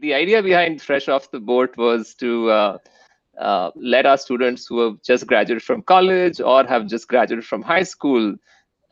the 0.00 0.14
idea 0.14 0.42
behind 0.42 0.82
Fresh 0.82 1.08
Off 1.08 1.30
the 1.30 1.40
Boat 1.40 1.76
was 1.76 2.14
to 2.16 2.50
uh, 2.50 2.78
uh, 3.38 3.70
let 3.76 4.06
our 4.06 4.18
students 4.18 4.66
who 4.66 4.80
have 4.80 5.02
just 5.02 5.26
graduated 5.26 5.62
from 5.62 5.82
college 5.82 6.40
or 6.40 6.64
have 6.64 6.86
just 6.86 7.08
graduated 7.08 7.44
from 7.44 7.62
high 7.62 7.82
school 7.82 8.34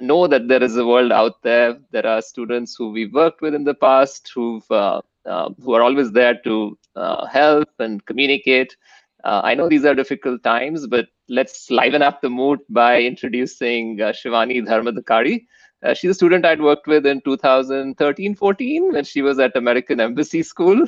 know 0.01 0.27
that 0.27 0.49
there 0.49 0.63
is 0.63 0.77
a 0.77 0.87
world 0.87 1.11
out 1.11 1.43
there. 1.43 1.77
There 1.91 2.07
are 2.07 2.23
students 2.23 2.77
who 2.77 2.91
we've 2.91 3.13
worked 3.13 3.41
with 3.41 3.55
in 3.55 3.65
the 3.65 3.75
past 3.75 4.31
who've 4.35 4.71
uh, 4.71 5.01
uh, 5.27 5.51
who 5.63 5.75
are 5.75 5.83
always 5.83 6.13
there 6.13 6.39
to 6.45 6.79
uh, 6.97 7.27
help 7.27 7.69
and 7.79 8.05
communicate. 8.07 8.77
Uh, 9.25 9.41
I 9.45 9.55
know 9.55 9.69
these 9.69 9.85
are 9.85 9.95
difficult 9.95 10.43
times, 10.43 10.87
but 10.87 11.09
let's 11.29 11.71
liven 11.71 12.03
up 12.03 12.23
the 12.23 12.31
mood 12.31 12.61
by 12.71 13.03
introducing 13.03 13.99
Shivani 13.99 14.65
Dharmadhikari. 14.65 15.47
Uh, 15.83 15.95
she's 15.95 16.11
a 16.11 16.15
student 16.15 16.45
I'd 16.45 16.61
worked 16.61 16.87
with 16.87 17.07
in 17.07 17.21
2013-14 17.23 18.93
when 18.93 19.05
she 19.05 19.23
was 19.23 19.39
at 19.39 19.57
American 19.57 20.01
Embassy 20.01 20.43
School. 20.43 20.85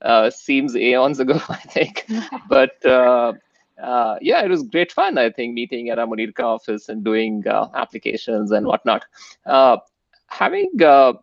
Uh, 0.00 0.30
seems 0.30 0.74
aeons 0.74 1.20
ago, 1.20 1.40
I 1.48 1.56
think. 1.56 2.06
but 2.48 2.84
uh, 2.86 3.34
uh, 3.82 4.16
yeah, 4.20 4.42
it 4.42 4.48
was 4.48 4.62
great 4.62 4.92
fun, 4.92 5.18
I 5.18 5.30
think, 5.30 5.54
meeting 5.54 5.90
at 5.90 5.98
our 5.98 6.06
Munirka 6.06 6.42
office 6.42 6.88
and 6.88 7.04
doing 7.04 7.46
uh, 7.46 7.68
applications 7.74 8.50
and 8.50 8.66
whatnot. 8.66 9.04
Uh, 9.46 9.78
having 10.26 10.70
uh, 10.82 11.14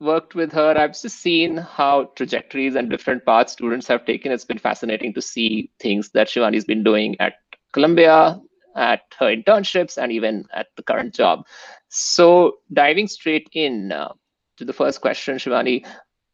worked 0.00 0.34
with 0.34 0.52
her, 0.52 0.76
I've 0.76 1.00
just 1.00 1.20
seen 1.20 1.56
how 1.56 2.04
trajectories 2.16 2.74
and 2.74 2.90
different 2.90 3.24
paths 3.24 3.52
students 3.52 3.86
have 3.88 4.04
taken. 4.04 4.32
It's 4.32 4.44
been 4.44 4.58
fascinating 4.58 5.14
to 5.14 5.22
see 5.22 5.70
things 5.78 6.10
that 6.10 6.28
Shivani's 6.28 6.64
been 6.64 6.84
doing 6.84 7.16
at 7.20 7.34
Columbia, 7.72 8.40
at 8.78 9.02
her 9.18 9.26
internships, 9.26 9.98
and 10.02 10.12
even 10.12 10.46
at 10.54 10.68
the 10.76 10.82
current 10.82 11.14
job. 11.14 11.46
So 11.88 12.58
diving 12.72 13.08
straight 13.08 13.48
in 13.52 13.92
uh, 13.92 14.12
to 14.58 14.64
the 14.64 14.72
first 14.72 15.00
question, 15.00 15.36
Shivani, 15.36 15.84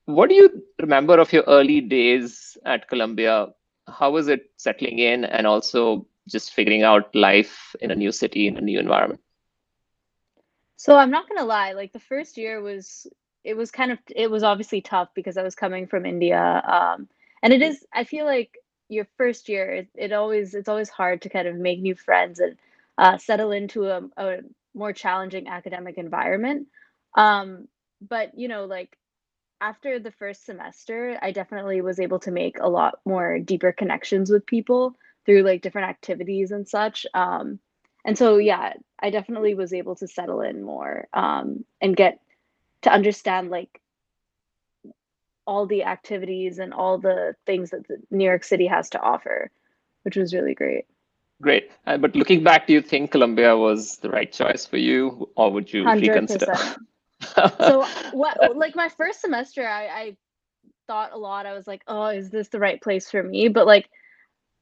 what 0.07 0.29
do 0.29 0.35
you 0.35 0.63
remember 0.81 1.19
of 1.19 1.33
your 1.33 1.45
early 1.47 1.81
days 1.81 2.57
at 2.65 2.89
Columbia? 2.89 3.49
How 3.89 4.11
was 4.11 4.29
it 4.29 4.51
settling 4.57 4.99
in 4.99 5.25
and 5.25 5.47
also 5.47 6.07
just 6.29 6.53
figuring 6.53 6.83
out 6.83 7.15
life 7.15 7.75
in 7.81 7.91
a 7.91 7.95
new 7.95 8.13
city, 8.13 8.47
in 8.47 8.57
a 8.57 8.61
new 8.61 8.79
environment? 8.79 9.21
So 10.77 10.97
I'm 10.97 11.11
not 11.11 11.29
gonna 11.29 11.47
lie, 11.47 11.73
like 11.73 11.93
the 11.93 12.01
first 12.01 12.37
year 12.37 12.61
was 12.61 13.07
it 13.43 13.57
was 13.57 13.71
kind 13.71 13.93
of 13.93 13.99
it 14.15 14.31
was 14.31 14.43
obviously 14.43 14.81
tough 14.81 15.09
because 15.15 15.37
I 15.37 15.43
was 15.43 15.55
coming 15.55 15.87
from 15.87 16.05
India. 16.05 16.63
Um, 16.67 17.09
and 17.43 17.53
it 17.53 17.63
is 17.63 17.87
I 17.93 18.05
feel 18.05 18.27
like 18.27 18.59
your 18.89 19.07
first 19.17 19.49
year 19.49 19.71
it, 19.71 19.89
it 19.95 20.13
always 20.13 20.55
it's 20.55 20.69
always 20.69 20.89
hard 20.89 21.23
to 21.23 21.29
kind 21.29 21.49
of 21.49 21.57
make 21.57 21.81
new 21.81 21.95
friends 21.95 22.39
and 22.41 22.57
uh, 22.99 23.19
settle 23.19 23.51
into 23.51 23.87
a, 23.89 24.03
a 24.17 24.39
more 24.75 24.93
challenging 24.93 25.49
academic 25.49 25.99
environment. 25.99 26.69
Um, 27.17 27.69
but 28.07 28.37
you 28.39 28.49
know, 28.49 28.65
like 28.67 28.97
after 29.61 29.99
the 29.99 30.11
first 30.11 30.45
semester, 30.45 31.19
I 31.23 31.33
definitely 31.33 31.81
was 31.81 32.01
able 32.01 32.19
to 32.21 32.31
make 32.31 32.59
a 32.61 32.69
lot 32.69 32.99
more 33.05 33.39
deeper 33.39 33.73
connections 33.73 34.31
with 34.31 34.47
people 34.47 34.95
through 35.25 35.43
like 35.43 35.63
different 35.63 35.89
activities 35.89 36.51
and 36.51 36.69
such. 36.69 37.07
Um, 37.15 37.59
and 38.05 38.19
so, 38.19 38.37
yeah, 38.37 38.75
I 39.01 39.11
definitely 39.11 39.55
was 39.55 39.73
able 39.73 39.97
to 39.97 40.07
settle 40.07 40.43
in 40.43 40.63
more 40.63 41.09
um, 41.15 41.65
and 41.81 41.97
get 41.97 42.21
to 42.83 42.93
understand 42.93 43.49
like 43.49 43.81
all 45.47 45.67
the 45.67 45.85
activities 45.85 46.59
and 46.59 46.73
all 46.73 46.99
the 46.99 47.35
things 47.47 47.71
that 47.71 47.85
New 48.11 48.25
York 48.25 48.45
City 48.45 48.67
has 48.67 48.91
to 48.91 49.01
offer, 49.01 49.51
which 50.03 50.17
was 50.17 50.35
really 50.35 50.55
great. 50.55 50.87
Great. 51.43 51.71
Uh, 51.87 51.99
but 51.99 52.15
looking 52.15 52.43
back, 52.43 52.67
do 52.67 52.73
you 52.73 52.81
think 52.81 53.11
Columbia 53.11 53.57
was 53.57 53.99
the 53.99 54.09
right 54.09 54.33
choice 54.33 54.65
for 54.65 54.77
you, 54.77 55.29
or 55.37 55.51
would 55.51 55.73
you 55.73 55.85
100%. 55.85 56.01
reconsider? 56.01 56.55
so, 57.59 57.87
what? 58.13 58.57
Like 58.57 58.75
my 58.77 58.89
first 58.89 59.21
semester, 59.21 59.67
I, 59.67 59.87
I 59.87 60.17
thought 60.87 61.13
a 61.13 61.19
lot. 61.19 61.47
I 61.47 61.53
was 61.53 61.67
like, 61.67 61.83
"Oh, 61.87 62.07
is 62.07 62.31
this 62.31 62.49
the 62.49 62.61
right 62.61 62.81
place 62.81 63.11
for 63.11 63.23
me?" 63.23 63.49
But 63.49 63.67
like, 63.67 63.89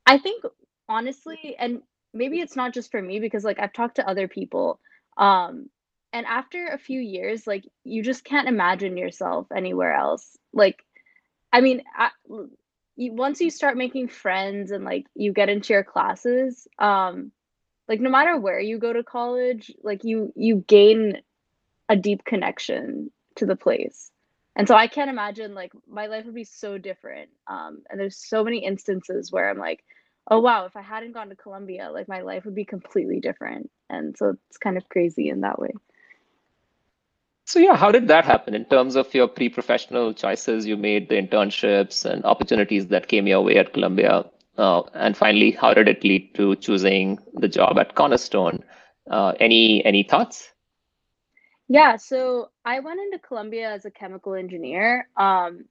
I 0.07 0.19
think 0.19 0.45
honestly, 0.89 1.57
and 1.59 1.83
maybe 2.15 2.41
it's 2.41 2.57
not 2.57 2.73
just 2.73 2.91
for 2.91 3.01
me 3.01 3.21
because 3.21 3.45
like 3.45 3.59
I've 3.61 3.73
talked 3.73 3.97
to 3.97 4.09
other 4.09 4.29
people, 4.29 4.81
um, 5.17 5.69
and 6.13 6.27
after 6.27 6.67
a 6.67 6.79
few 6.79 7.01
years, 7.01 7.47
like 7.47 7.65
you 7.85 8.03
just 8.03 8.25
can't 8.25 8.49
imagine 8.49 8.97
yourself 8.97 9.47
anywhere 9.55 9.95
else. 9.95 10.37
Like, 10.53 10.85
I 11.53 11.61
mean, 11.61 11.83
I, 11.97 12.11
you, 12.97 13.13
once 13.13 13.41
you 13.41 13.51
start 13.51 13.77
making 13.77 14.09
friends 14.09 14.71
and 14.71 14.85
like 14.85 15.07
you 15.15 15.33
get 15.33 15.49
into 15.49 15.73
your 15.73 15.85
classes 15.85 16.67
um 16.79 17.33
like 17.89 18.01
no 18.01 18.11
matter 18.11 18.39
where 18.39 18.61
you 18.61 18.79
go 18.79 18.93
to 18.93 19.03
college 19.03 19.73
like 19.83 20.05
you 20.05 20.33
you 20.37 20.65
gain 20.67 21.21
a 21.89 21.97
deep 21.97 22.25
connection 22.25 23.11
to 23.37 23.47
the 23.47 23.57
place. 23.57 24.11
And 24.55 24.69
so 24.69 24.75
i 24.75 24.87
can't 24.87 25.09
imagine 25.09 25.55
like 25.55 25.73
my 25.89 26.07
life 26.09 26.27
would 26.27 26.35
be 26.35 26.45
so 26.45 26.77
different 26.77 27.31
um 27.47 27.83
and 27.89 27.99
there's 27.99 28.19
so 28.19 28.45
many 28.45 28.65
instances 28.65 29.33
where 29.33 29.49
i'm 29.49 29.59
like 29.59 29.83
oh 30.31 30.41
wow 30.41 30.67
if 30.67 30.77
i 30.77 30.83
hadn't 30.83 31.13
gone 31.13 31.31
to 31.31 31.37
columbia 31.37 31.91
like 31.91 32.07
my 32.07 32.21
life 32.21 32.45
would 32.45 32.55
be 32.55 32.67
completely 32.67 33.19
different. 33.21 33.71
And 33.89 34.17
so 34.17 34.37
it's 34.49 34.59
kind 34.59 34.77
of 34.77 34.89
crazy 34.91 35.31
in 35.31 35.41
that 35.41 35.59
way 35.59 35.71
so 37.53 37.59
yeah, 37.59 37.77
how 37.77 37.93
did 37.93 38.09
that 38.09 38.25
happen 38.25 38.55
in 38.55 38.65
terms 38.65 38.97
of 38.97 39.13
your 39.13 39.29
pre-professional 39.29 40.15
choices 40.15 40.67
you 40.67 40.75
made, 40.75 41.11
the 41.11 41.17
internships 41.17 42.07
and 42.07 42.25
opportunities 42.25 42.87
that 42.87 43.09
came 43.09 43.27
your 43.27 43.43
way 43.43 43.59
at 43.59 43.75
Columbia? 43.75 44.25
Uh, 44.57 44.81
and 44.95 45.15
finally, 45.15 45.51
how 45.51 45.75
did 45.75 45.87
it 45.87 46.03
lead 46.03 46.35
to 46.35 46.57
choosing 46.57 47.19
the 47.35 47.49
job 47.49 47.79
at 47.79 47.95
Cornerstone? 47.95 48.65
Uh, 49.11 49.35
any 49.39 49.85
any 49.85 50.03
thoughts? 50.03 50.51
Yeah, 51.69 51.97
so 51.97 52.49
I 52.65 52.81
went 52.81 53.01
into 53.01 53.19
Columbia 53.19 53.71
as 53.71 53.85
a 53.85 53.91
chemical 53.91 54.33
engineer, 54.33 55.09
um, 55.19 55.67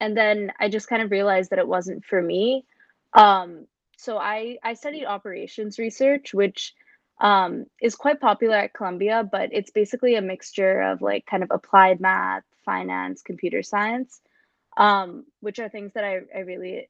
and 0.00 0.16
then 0.16 0.52
I 0.58 0.68
just 0.68 0.88
kind 0.88 1.00
of 1.00 1.12
realized 1.12 1.50
that 1.50 1.60
it 1.60 1.68
wasn't 1.68 2.04
for 2.04 2.20
me. 2.20 2.64
Um, 3.12 3.66
so 3.96 4.18
I 4.18 4.58
I 4.64 4.74
studied 4.74 5.06
operations 5.06 5.78
research, 5.78 6.34
which 6.34 6.74
um, 7.20 7.66
is 7.80 7.94
quite 7.94 8.20
popular 8.20 8.56
at 8.56 8.72
Columbia, 8.72 9.28
but 9.30 9.50
it's 9.52 9.70
basically 9.70 10.14
a 10.14 10.22
mixture 10.22 10.80
of 10.80 11.02
like 11.02 11.26
kind 11.26 11.42
of 11.42 11.50
applied 11.50 12.00
math, 12.00 12.44
finance, 12.64 13.22
computer 13.22 13.62
science, 13.62 14.20
um, 14.76 15.24
which 15.40 15.58
are 15.58 15.68
things 15.68 15.92
that 15.94 16.04
I, 16.04 16.20
I 16.34 16.40
really 16.40 16.88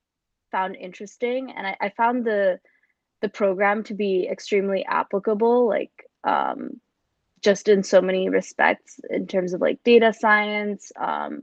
found 0.53 0.77
interesting. 0.77 1.51
And 1.51 1.67
I, 1.67 1.77
I 1.81 1.89
found 1.91 2.25
the 2.25 2.61
the 3.21 3.29
program 3.29 3.85
to 3.85 3.95
be 3.95 4.27
extremely 4.31 4.85
applicable, 4.87 5.67
like 5.67 5.93
um, 6.25 6.81
just 7.43 7.69
in 7.69 7.83
so 7.83 8.01
many 8.01 8.29
respects 8.29 8.99
in 9.11 9.27
terms 9.27 9.53
of 9.53 9.61
like 9.61 9.83
data 9.85 10.13
science. 10.13 10.93
Um, 10.97 11.43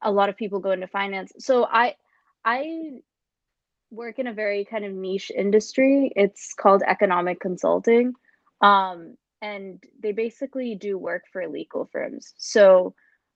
a 0.00 0.12
lot 0.12 0.28
of 0.28 0.36
people 0.36 0.60
go 0.60 0.70
into 0.70 0.86
finance. 0.86 1.32
So 1.38 1.64
I 1.64 1.96
I 2.44 3.00
work 3.92 4.18
in 4.18 4.26
a 4.26 4.32
very 4.32 4.64
kind 4.64 4.84
of 4.84 4.92
niche 4.92 5.30
industry. 5.36 6.10
It's 6.16 6.54
called 6.54 6.82
economic 6.86 7.40
consulting. 7.40 8.14
Um, 8.60 9.16
and 9.40 9.82
they 10.00 10.12
basically 10.12 10.74
do 10.74 10.96
work 10.96 11.24
for 11.32 11.46
legal 11.48 11.88
firms. 11.92 12.32
So 12.38 12.94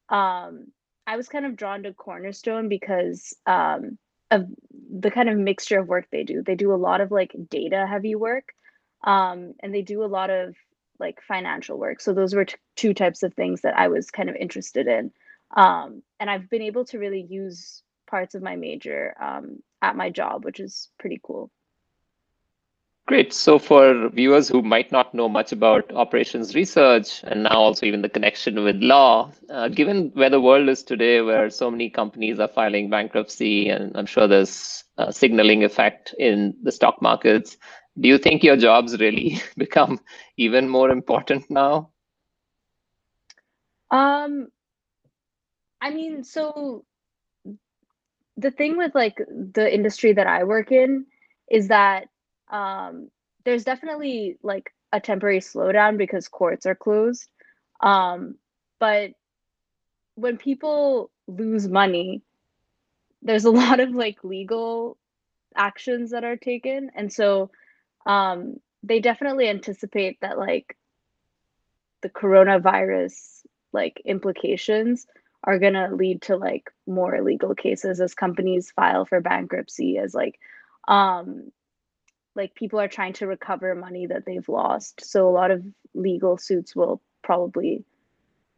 um, 0.08 0.68
I 1.06 1.16
was 1.16 1.28
kind 1.28 1.44
of 1.44 1.56
drawn 1.56 1.82
to 1.82 1.92
Cornerstone 1.92 2.68
because 2.68 3.36
um, 3.46 3.98
of 4.30 4.46
the 4.72 5.10
kind 5.10 5.28
of 5.28 5.36
mixture 5.36 5.80
of 5.80 5.88
work 5.88 6.06
they 6.10 6.24
do. 6.24 6.42
They 6.42 6.54
do 6.54 6.72
a 6.72 6.76
lot 6.76 7.00
of 7.00 7.10
like 7.10 7.34
data 7.50 7.86
heavy 7.88 8.14
work 8.14 8.48
um, 9.04 9.54
and 9.60 9.74
they 9.74 9.82
do 9.82 10.04
a 10.04 10.06
lot 10.06 10.30
of 10.30 10.54
like 10.98 11.20
financial 11.20 11.78
work. 11.78 12.00
So 12.00 12.14
those 12.14 12.34
were 12.34 12.46
t- 12.46 12.56
two 12.76 12.94
types 12.94 13.22
of 13.22 13.34
things 13.34 13.62
that 13.62 13.76
I 13.76 13.88
was 13.88 14.10
kind 14.10 14.30
of 14.30 14.36
interested 14.36 14.86
in. 14.86 15.12
Um, 15.56 16.02
and 16.18 16.30
I've 16.30 16.48
been 16.48 16.62
able 16.62 16.84
to 16.86 16.98
really 16.98 17.26
use 17.28 17.82
parts 18.08 18.34
of 18.34 18.42
my 18.42 18.56
major 18.56 19.14
um, 19.20 19.62
at 19.86 19.96
my 19.96 20.10
job, 20.10 20.44
which 20.44 20.60
is 20.60 20.90
pretty 20.98 21.20
cool. 21.22 21.50
Great. 23.06 23.32
So, 23.32 23.60
for 23.60 24.08
viewers 24.08 24.48
who 24.48 24.62
might 24.62 24.90
not 24.90 25.14
know 25.14 25.28
much 25.28 25.52
about 25.52 25.92
operations 25.94 26.56
research 26.56 27.22
and 27.22 27.44
now 27.44 27.56
also 27.56 27.86
even 27.86 28.02
the 28.02 28.08
connection 28.08 28.64
with 28.64 28.82
law, 28.82 29.30
uh, 29.48 29.68
given 29.68 30.10
where 30.14 30.30
the 30.30 30.40
world 30.40 30.68
is 30.68 30.82
today, 30.82 31.20
where 31.20 31.48
so 31.48 31.70
many 31.70 31.88
companies 31.88 32.40
are 32.40 32.48
filing 32.48 32.90
bankruptcy, 32.90 33.68
and 33.68 33.96
I'm 33.96 34.06
sure 34.06 34.26
there's 34.26 34.82
a 34.98 35.12
signaling 35.12 35.62
effect 35.62 36.16
in 36.18 36.56
the 36.64 36.72
stock 36.72 37.00
markets, 37.00 37.56
do 38.00 38.08
you 38.08 38.18
think 38.18 38.42
your 38.42 38.56
jobs 38.56 38.98
really 38.98 39.40
become 39.56 40.00
even 40.36 40.68
more 40.68 40.90
important 40.90 41.48
now? 41.48 41.90
Um, 43.92 44.48
I 45.80 45.90
mean, 45.90 46.24
so 46.24 46.84
the 48.36 48.50
thing 48.50 48.76
with 48.76 48.94
like 48.94 49.16
the 49.28 49.72
industry 49.72 50.12
that 50.12 50.26
I 50.26 50.44
work 50.44 50.70
in 50.70 51.06
is 51.50 51.68
that 51.68 52.08
um, 52.50 53.10
there's 53.44 53.64
definitely 53.64 54.38
like 54.42 54.72
a 54.92 55.00
temporary 55.00 55.40
slowdown 55.40 55.96
because 55.96 56.28
courts 56.28 56.66
are 56.66 56.74
closed. 56.74 57.28
Um, 57.80 58.36
but 58.78 59.12
when 60.14 60.36
people 60.36 61.10
lose 61.26 61.68
money, 61.68 62.22
there's 63.22 63.44
a 63.44 63.50
lot 63.62 63.80
of 63.80 63.90
like 63.90 64.22
legal 64.22 64.96
actions 65.54 66.10
that 66.10 66.24
are 66.24 66.36
taken. 66.36 66.90
And 66.94 67.12
so 67.12 67.50
um, 68.04 68.60
they 68.82 69.00
definitely 69.00 69.48
anticipate 69.48 70.20
that 70.20 70.38
like 70.38 70.76
the 72.02 72.08
coronavirus 72.10 73.42
like 73.72 74.00
implications 74.04 75.06
are 75.46 75.58
going 75.58 75.74
to 75.74 75.94
lead 75.94 76.22
to 76.22 76.36
like 76.36 76.70
more 76.86 77.22
legal 77.22 77.54
cases 77.54 78.00
as 78.00 78.14
companies 78.14 78.72
file 78.72 79.04
for 79.04 79.20
bankruptcy 79.20 79.96
as 79.96 80.12
like 80.12 80.38
um 80.88 81.50
like 82.34 82.54
people 82.54 82.80
are 82.80 82.88
trying 82.88 83.14
to 83.14 83.26
recover 83.26 83.74
money 83.74 84.06
that 84.06 84.26
they've 84.26 84.48
lost. 84.48 85.02
So 85.02 85.26
a 85.26 85.30
lot 85.30 85.50
of 85.50 85.64
legal 85.94 86.36
suits 86.36 86.76
will 86.76 87.00
probably 87.22 87.84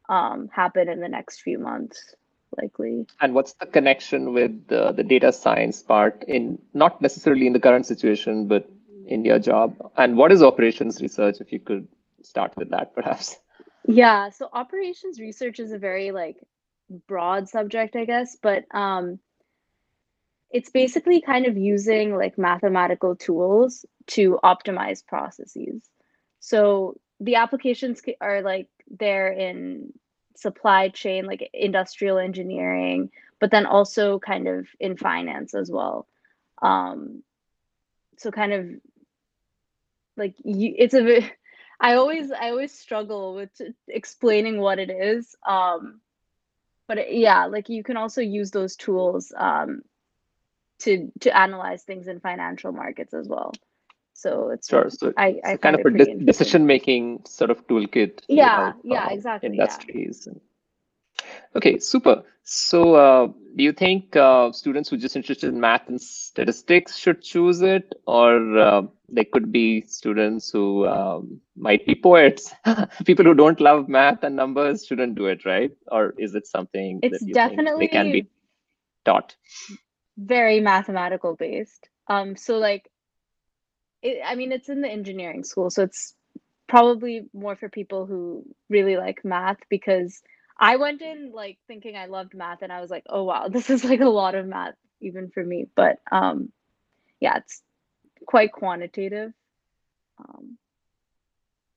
um 0.08 0.49
happen 0.52 0.88
in 0.88 1.00
the 1.00 1.08
next 1.08 1.43
few 1.43 1.58
months 1.58 2.14
likely. 2.56 3.06
And 3.20 3.34
what's 3.34 3.52
the 3.52 3.67
connection 3.67 4.32
with 4.32 4.67
the, 4.69 4.93
the 4.93 5.05
data 5.05 5.32
science 5.32 5.82
part 5.82 6.25
in 6.26 6.58
not 6.73 7.02
necessarily 7.02 7.46
in 7.46 7.52
the 7.52 7.61
current 7.61 7.87
situation 7.87 8.49
but 8.49 8.69
in 9.06 9.25
your 9.25 9.38
job? 9.38 9.76
And 9.96 10.17
what 10.17 10.32
is 10.32 10.43
operations 10.43 11.02
research 11.02 11.37
if 11.41 11.52
you 11.52 11.61
could 11.61 11.87
start 12.23 12.55
with 12.56 12.70
that 12.70 12.94
perhaps? 12.94 13.37
Yeah 13.87 14.31
so 14.31 14.49
operations 14.52 15.20
research 15.20 15.61
is 15.61 15.73
a 15.73 15.79
very 15.79 16.11
like 16.11 16.37
broad 17.06 17.49
subject, 17.49 17.96
I 17.96 18.05
guess, 18.05 18.37
but 18.40 18.64
um, 18.75 19.19
it's 20.50 20.70
basically 20.70 21.20
kind 21.20 21.46
of 21.46 21.56
using 21.56 22.17
like 22.17 22.38
mathematical 22.38 23.17
tools 23.17 23.85
to 24.08 24.38
optimize 24.43 25.05
processes. 25.05 25.82
So 26.40 26.99
the 27.20 27.37
applications 27.37 28.00
are 28.20 28.43
like 28.43 28.69
there 28.90 29.31
in 29.31 29.93
supply 30.37 30.88
chain, 30.88 31.26
like 31.26 31.50
industrial 31.52 32.19
engineering, 32.19 33.11
but 33.41 33.50
then 33.50 33.67
also 33.67 34.19
kind 34.19 34.49
of 34.49 34.67
in 34.81 34.96
finance 34.96 35.55
as 35.55 35.70
well. 35.70 36.06
Um, 36.62 37.23
so 38.17 38.31
kind 38.31 38.52
of 38.52 38.67
like 40.17 40.34
you, 40.44 40.75
it's 40.76 40.94
a 40.94 41.29
I 41.81 41.94
always 41.94 42.32
I 42.32 42.50
always 42.50 42.76
struggle 42.76 43.34
with 43.34 43.50
explaining 43.87 44.58
what 44.58 44.79
it 44.79 44.91
is. 44.91 45.37
Um, 45.46 46.00
but 46.88 47.12
yeah 47.12 47.44
like 47.46 47.69
you 47.69 47.85
can 47.85 47.96
also 47.96 48.20
use 48.20 48.50
those 48.50 48.75
tools 48.75 49.32
um, 49.37 49.82
to 50.81 51.12
to 51.20 51.37
analyze 51.37 51.85
things 51.85 52.08
in 52.08 52.19
financial 52.19 52.73
markets 52.73 53.14
as 53.14 53.29
well 53.29 53.52
so 54.14 54.50
it's 54.50 54.69
sure 54.69 54.90
so 54.90 55.12
I, 55.17 55.40
I 55.44 55.56
kind 55.56 55.79
of 55.79 55.87
a 55.87 55.90
de- 55.90 56.25
decision 56.25 56.67
making 56.67 57.23
sort 57.26 57.50
of 57.50 57.64
toolkit 57.69 58.20
yeah 58.29 58.73
yeah 58.82 59.05
uh, 59.05 59.11
exactly 59.11 59.50
industries 59.50 60.26
yeah. 60.26 60.38
Okay 61.56 61.79
super. 61.79 62.23
So 62.50 62.95
uh, 62.95 63.27
do 63.56 63.62
you 63.62 63.73
think 63.73 64.17
uh, 64.17 64.53
students 64.53 64.89
who 64.89 64.97
are 64.97 64.99
just 64.99 65.17
interested 65.17 65.53
in 65.53 65.61
math 65.61 65.87
and 65.89 66.00
statistics 66.00 66.97
should 66.97 67.21
choose 67.21 67.61
it? 67.61 67.95
Or 68.06 68.59
uh, 68.59 68.83
there 69.11 69.27
could 69.31 69.53
be 69.53 69.83
students 69.83 70.50
who 70.50 70.87
um, 70.87 71.43
might 71.56 71.85
be 71.85 71.95
poets. 71.95 72.55
People 73.05 73.27
who 73.27 73.35
don't 73.35 73.61
love 73.61 73.89
math 73.89 74.23
and 74.23 74.35
numbers 74.35 74.87
shouldn't 74.87 75.15
do 75.15 75.27
it 75.27 75.45
right? 75.45 75.73
Or 75.89 76.15
is 76.17 76.35
it 76.35 76.47
something 76.47 77.00
it's 77.03 77.23
definitely 77.25 77.87
they 77.87 77.93
can 77.93 78.12
be 78.12 78.29
taught? 79.05 79.37
very 80.17 80.61
mathematical 80.61 81.37
based. 81.37 81.89
Um 82.09 82.35
so 82.35 82.59
like 82.59 82.91
it, 84.03 84.21
i 84.25 84.35
mean 84.35 84.53
it's 84.53 84.69
in 84.69 84.81
the 84.81 84.89
engineering 84.89 85.44
school 85.44 85.71
so 85.71 85.83
it's 85.83 86.15
probably 86.69 87.23
more 87.33 87.56
for 87.56 87.69
people 87.69 88.06
who 88.06 88.44
really 88.69 88.97
like 88.97 89.25
math 89.25 89.59
because 89.69 90.23
i 90.58 90.76
went 90.76 91.02
in 91.02 91.32
like 91.32 91.58
thinking 91.66 91.96
i 91.96 92.06
loved 92.06 92.34
math 92.34 92.62
and 92.62 92.72
i 92.72 92.81
was 92.81 92.90
like 92.90 93.05
oh 93.08 93.25
wow 93.25 93.49
this 93.50 93.70
is 93.70 93.84
like 93.84 94.00
a 94.00 94.08
lot 94.08 94.34
of 94.34 94.46
math 94.46 94.75
even 95.00 95.31
for 95.31 95.44
me 95.44 95.66
but 95.75 96.00
um 96.10 96.50
yeah 97.20 97.37
it's 97.37 97.62
quite 98.26 98.52
quantitative. 98.52 99.32
Um, 100.19 100.58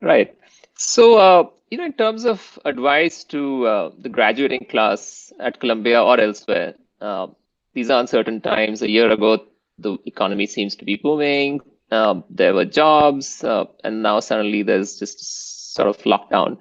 right. 0.02 0.36
So, 0.76 1.18
uh, 1.18 1.50
you 1.70 1.78
know, 1.78 1.86
in 1.86 1.94
terms 1.94 2.26
of 2.26 2.60
advice 2.66 3.24
to 3.26 3.66
uh, 3.66 3.92
the 3.98 4.10
graduating 4.10 4.68
class 4.70 5.32
at 5.40 5.60
Columbia 5.60 6.04
or 6.04 6.20
elsewhere, 6.20 6.76
uh, 7.00 7.28
these 7.74 7.90
are 7.90 8.00
uncertain 8.00 8.42
times. 8.42 8.82
A 8.82 8.90
year 8.90 9.10
ago, 9.10 9.46
the 9.80 9.98
economy 10.06 10.46
seems 10.46 10.76
to 10.76 10.86
be 10.86 10.98
booming. 10.98 11.62
Um, 11.92 12.24
there 12.30 12.54
were 12.54 12.66
jobs, 12.66 13.44
uh, 13.44 13.66
and 13.84 14.02
now 14.04 14.20
suddenly 14.20 14.64
there's 14.64 14.98
just 15.00 15.74
sort 15.74 15.88
of 15.90 15.98
lockdown. 16.00 16.58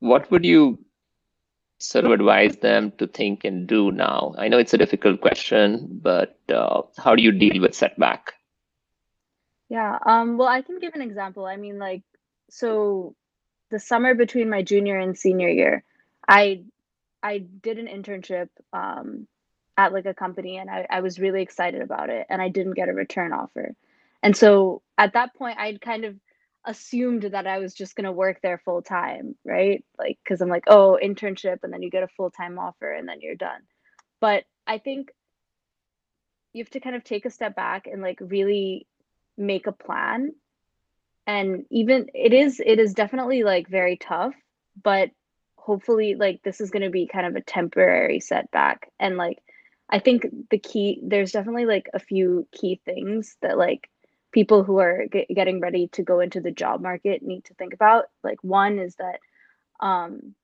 What 0.00 0.30
would 0.30 0.44
you 0.44 0.78
sort 1.78 2.04
of 2.04 2.12
advise 2.12 2.56
them 2.56 2.92
to 2.98 3.06
think 3.06 3.44
and 3.44 3.66
do 3.66 3.90
now? 3.90 4.34
I 4.38 4.48
know 4.48 4.58
it's 4.58 4.74
a 4.74 4.78
difficult 4.78 5.20
question, 5.20 6.00
but 6.02 6.38
uh, 6.48 6.82
how 6.96 7.14
do 7.14 7.22
you 7.22 7.32
deal 7.32 7.60
with 7.60 7.74
setback? 7.74 8.32
Yeah, 9.68 9.98
um, 10.06 10.38
well, 10.38 10.48
I 10.48 10.62
can 10.62 10.78
give 10.78 10.94
an 10.94 11.02
example. 11.02 11.44
I 11.44 11.56
mean, 11.56 11.78
like, 11.78 12.02
so 12.50 13.14
the 13.70 13.80
summer 13.80 14.14
between 14.14 14.48
my 14.48 14.62
junior 14.62 14.98
and 14.98 15.18
senior 15.18 15.48
year, 15.48 15.82
I 16.28 16.62
I 17.22 17.38
did 17.38 17.78
an 17.78 17.88
internship 17.88 18.48
um, 18.72 19.26
at 19.76 19.92
like 19.92 20.06
a 20.06 20.14
company, 20.14 20.58
and 20.58 20.70
I, 20.70 20.86
I 20.88 21.00
was 21.00 21.18
really 21.18 21.42
excited 21.42 21.82
about 21.82 22.10
it, 22.10 22.26
and 22.30 22.40
I 22.40 22.48
didn't 22.48 22.74
get 22.74 22.88
a 22.88 22.92
return 22.92 23.32
offer. 23.32 23.74
And 24.22 24.36
so 24.36 24.82
at 24.96 25.14
that 25.14 25.34
point, 25.34 25.58
I'd 25.58 25.80
kind 25.80 26.04
of 26.04 26.16
assumed 26.66 27.22
that 27.22 27.46
I 27.46 27.58
was 27.58 27.72
just 27.72 27.94
going 27.94 28.04
to 28.04 28.12
work 28.12 28.40
there 28.42 28.58
full 28.58 28.82
time, 28.82 29.36
right? 29.44 29.84
Like, 29.98 30.18
because 30.22 30.40
I'm 30.40 30.48
like, 30.48 30.64
oh, 30.66 30.98
internship, 31.02 31.58
and 31.62 31.72
then 31.72 31.82
you 31.82 31.90
get 31.90 32.02
a 32.02 32.08
full 32.08 32.30
time 32.30 32.58
offer, 32.58 32.92
and 32.92 33.08
then 33.08 33.20
you're 33.20 33.36
done. 33.36 33.60
But 34.20 34.44
I 34.66 34.78
think 34.78 35.10
you 36.52 36.62
have 36.64 36.70
to 36.70 36.80
kind 36.80 36.96
of 36.96 37.04
take 37.04 37.24
a 37.24 37.30
step 37.30 37.54
back 37.54 37.86
and 37.86 38.02
like 38.02 38.18
really 38.20 38.86
make 39.38 39.66
a 39.66 39.72
plan. 39.72 40.32
And 41.26 41.64
even 41.70 42.08
it 42.14 42.32
is, 42.32 42.60
it 42.64 42.78
is 42.78 42.94
definitely 42.94 43.42
like 43.42 43.68
very 43.68 43.96
tough, 43.96 44.34
but 44.82 45.10
hopefully, 45.56 46.14
like, 46.14 46.42
this 46.42 46.60
is 46.60 46.70
going 46.70 46.84
to 46.84 46.90
be 46.90 47.06
kind 47.06 47.26
of 47.26 47.36
a 47.36 47.40
temporary 47.40 48.20
setback. 48.20 48.90
And 49.00 49.16
like, 49.16 49.38
I 49.88 49.98
think 49.98 50.26
the 50.50 50.58
key, 50.58 51.00
there's 51.02 51.32
definitely 51.32 51.66
like 51.66 51.88
a 51.94 51.98
few 51.98 52.46
key 52.52 52.80
things 52.84 53.36
that 53.42 53.56
like 53.58 53.88
people 54.36 54.62
who 54.62 54.80
are 54.80 55.06
get, 55.10 55.26
getting 55.34 55.60
ready 55.60 55.88
to 55.88 56.02
go 56.02 56.20
into 56.20 56.42
the 56.42 56.50
job 56.50 56.82
market 56.82 57.22
need 57.22 57.42
to 57.42 57.54
think 57.54 57.72
about 57.72 58.04
like 58.22 58.36
one 58.44 58.78
is 58.78 58.94
that 58.96 59.18
um 59.80 60.34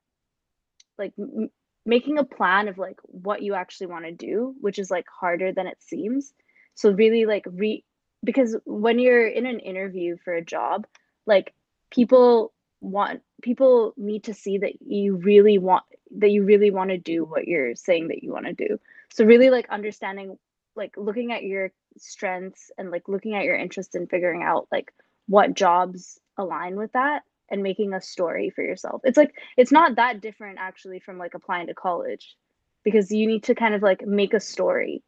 like 0.97 1.13
m- 1.19 1.51
making 1.85 2.17
a 2.17 2.23
plan 2.23 2.67
of 2.67 2.79
like 2.79 2.99
what 3.03 3.43
you 3.43 3.53
actually 3.53 3.85
want 3.85 4.03
to 4.03 4.11
do 4.11 4.55
which 4.61 4.79
is 4.79 4.89
like 4.89 5.05
harder 5.21 5.51
than 5.53 5.67
it 5.67 5.77
seems. 5.79 6.33
So 6.73 6.89
really 6.89 7.27
like 7.27 7.45
re 7.47 7.83
because 8.23 8.57
when 8.65 8.97
you're 8.97 9.27
in 9.27 9.45
an 9.45 9.59
interview 9.59 10.17
for 10.25 10.33
a 10.33 10.43
job 10.43 10.87
like 11.27 11.53
people 11.91 12.51
want 12.81 13.21
people 13.43 13.93
need 13.95 14.23
to 14.23 14.33
see 14.33 14.57
that 14.57 14.73
you 14.81 15.17
really 15.17 15.59
want 15.59 15.83
that 16.17 16.31
you 16.31 16.43
really 16.43 16.71
want 16.71 16.89
to 16.89 16.97
do 16.97 17.25
what 17.25 17.47
you're 17.47 17.75
saying 17.75 18.07
that 18.07 18.23
you 18.23 18.31
want 18.31 18.47
to 18.47 18.53
do. 18.53 18.79
So 19.11 19.23
really 19.23 19.51
like 19.51 19.69
understanding 19.69 20.39
like 20.75 20.95
looking 20.97 21.31
at 21.31 21.43
your 21.43 21.71
strengths 21.97 22.71
and 22.77 22.91
like 22.91 23.07
looking 23.07 23.35
at 23.35 23.43
your 23.43 23.55
interests 23.55 23.95
and 23.95 24.09
figuring 24.09 24.43
out 24.43 24.67
like 24.71 24.91
what 25.27 25.53
jobs 25.53 26.19
align 26.37 26.75
with 26.75 26.91
that 26.93 27.23
and 27.49 27.61
making 27.61 27.93
a 27.93 28.01
story 28.01 28.49
for 28.49 28.63
yourself. 28.63 29.01
It's 29.03 29.17
like 29.17 29.33
it's 29.57 29.71
not 29.71 29.95
that 29.95 30.21
different 30.21 30.57
actually 30.59 30.99
from 30.99 31.17
like 31.17 31.33
applying 31.33 31.67
to 31.67 31.73
college 31.73 32.35
because 32.83 33.11
you 33.11 33.27
need 33.27 33.43
to 33.43 33.55
kind 33.55 33.75
of 33.75 33.81
like 33.81 34.05
make 34.05 34.33
a 34.33 34.39
story 34.39 35.03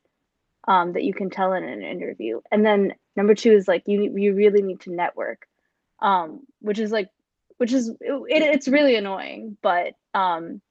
um, 0.68 0.94
that 0.94 1.04
you 1.04 1.14
can 1.14 1.30
tell 1.30 1.54
in 1.54 1.64
an 1.64 1.82
interview. 1.82 2.42
And 2.52 2.66
then 2.66 2.94
number 3.16 3.36
two 3.36 3.52
is 3.52 3.68
like 3.68 3.84
you 3.88 4.16
you 4.18 4.34
really 4.34 4.62
need 4.62 4.82
to 4.82 4.94
network, 4.94 5.48
um, 6.02 6.42
which 6.60 6.80
is 6.80 6.92
like 6.92 7.10
which 7.58 7.74
is 7.74 7.90
it, 7.90 7.98
it's 8.30 8.68
really 8.68 8.96
annoying, 8.96 9.58
but 9.62 9.94
um, 10.14 10.62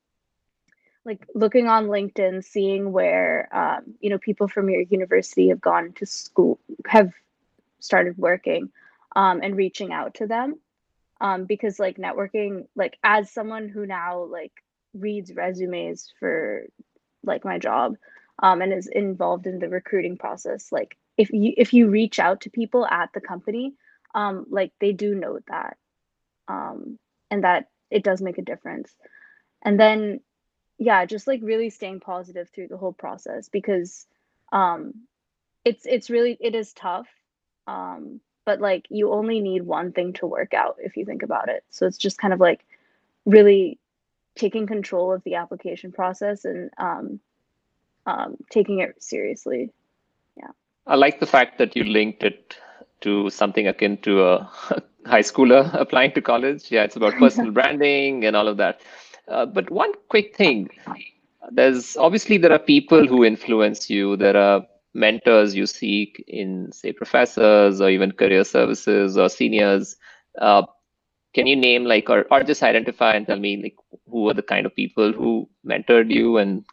like 1.05 1.27
looking 1.35 1.69
on 1.69 1.87
LinkedIn, 1.87 2.45
seeing 2.45 2.93
where 2.93 3.49
um, 3.55 3.95
you 4.01 4.11
know 4.11 4.19
people 4.19 4.49
from 4.49 4.71
your 4.71 4.83
university 4.83 5.49
have 5.49 5.61
gone 5.61 5.93
to 5.95 6.07
school, 6.07 6.59
have 6.87 7.13
started 7.81 8.17
working, 8.17 8.71
um, 9.15 9.41
and 9.43 9.57
reaching 9.57 9.93
out 9.93 10.15
to 10.15 10.27
them, 10.27 10.59
um, 11.21 11.45
because 11.45 11.79
like 11.79 11.97
networking, 11.97 12.67
like 12.75 12.99
as 13.05 13.31
someone 13.31 13.69
who 13.69 13.87
now 13.87 14.25
like 14.25 14.53
reads 14.95 15.35
resumes 15.35 16.13
for 16.19 16.67
like 17.23 17.45
my 17.45 17.59
job, 17.59 17.97
um, 18.43 18.63
and 18.63 18.73
is 18.73 18.87
involved 18.87 19.47
in 19.47 19.59
the 19.59 19.69
recruiting 19.69 20.17
process, 20.17 20.73
like 20.73 20.97
if 21.17 21.31
you 21.31 21.53
if 21.57 21.73
you 21.73 21.89
reach 21.89 22.19
out 22.19 22.41
to 22.43 22.51
people 22.51 22.87
at 22.87 23.11
the 23.13 23.21
company, 23.21 23.75
um, 24.15 24.47
like 24.49 24.73
they 24.81 24.93
do 24.93 25.15
note 25.15 25.45
that, 25.49 25.77
um, 26.49 26.99
and 27.31 27.45
that 27.45 27.69
it 27.91 28.03
does 28.03 28.23
make 28.23 28.39
a 28.39 28.43
difference, 28.43 28.95
and 29.63 29.79
then 29.79 30.21
yeah 30.79 31.05
just 31.05 31.27
like 31.27 31.41
really 31.43 31.71
staying 31.71 32.01
positive 32.01 32.49
through 32.49 32.69
the 32.69 32.77
whole 32.77 32.93
process 32.93 33.49
because 33.49 34.07
um 34.53 34.95
it's 35.65 35.87
it's 35.87 36.11
really 36.11 36.37
it 36.41 36.55
is 36.55 36.73
tough 36.73 37.09
um 37.67 38.21
but 38.45 38.61
like 38.61 38.87
you 38.91 39.13
only 39.13 39.41
need 39.41 39.63
one 39.63 39.93
thing 39.93 40.13
to 40.15 40.27
work 40.27 40.55
out 40.55 40.77
if 40.79 40.97
you 40.97 41.05
think 41.05 41.23
about 41.23 41.49
it. 41.49 41.65
So 41.71 41.87
it's 41.87 41.99
just 41.99 42.19
kind 42.19 42.35
of 42.35 42.41
like 42.41 42.65
really 43.25 43.79
taking 44.37 44.67
control 44.67 45.13
of 45.13 45.23
the 45.25 45.37
application 45.37 45.93
process 45.93 46.45
and 46.45 46.71
um, 46.79 47.21
um 48.07 48.37
taking 48.51 48.81
it 48.81 49.03
seriously. 49.03 49.71
Yeah. 50.37 50.51
I 50.87 50.97
like 50.97 51.21
the 51.21 51.27
fact 51.27 51.59
that 51.59 51.77
you 51.77 51.85
linked 51.85 52.23
it 52.23 52.57
to 53.01 53.31
something 53.31 53.67
akin 53.67 53.99
to 53.99 54.25
a 54.25 54.51
high 55.07 55.21
schooler 55.23 55.73
applying 55.75 56.13
to 56.13 56.23
college. 56.23 56.71
Yeah 56.71 56.85
it's 56.85 56.97
about 56.97 57.15
personal 57.19 57.53
branding 57.53 58.25
and 58.25 58.37
all 58.37 58.49
of 58.49 58.59
that 58.59 58.81
Uh, 59.29 59.47
but 59.47 59.71
one 59.71 59.93
quick 60.09 60.37
thing 60.37 60.69
there's 61.51 61.97
obviously 61.97 62.39
there 62.39 62.53
are 62.53 62.59
people 62.59 63.07
who 63.07 63.25
influence 63.25 63.91
you. 63.91 64.17
There 64.17 64.37
are 64.37 64.67
mentors 64.95 65.55
you 65.55 65.67
seek 65.67 66.25
in, 66.27 66.71
say, 66.73 66.93
professors 66.93 67.81
or 67.81 67.91
even 67.91 68.13
career 68.13 68.45
services 68.45 69.19
or 69.19 69.29
seniors. 69.29 69.97
Uh, 70.39 70.63
can 71.35 71.47
you 71.47 71.57
name 71.57 71.85
like 71.85 72.09
or, 72.09 72.27
or 72.31 72.43
just 72.45 72.63
identify 72.63 73.15
and 73.15 73.27
tell 73.27 73.39
me 73.39 73.61
like 73.61 73.77
who 74.09 74.29
are 74.29 74.35
the 74.35 74.43
kind 74.43 74.67
of 74.67 74.75
people 74.75 75.13
who 75.13 75.49
mentored 75.67 76.11
you 76.11 76.37
and 76.39 76.65